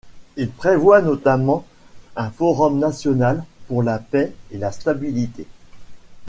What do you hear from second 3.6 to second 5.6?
pour la paix et la stabilité.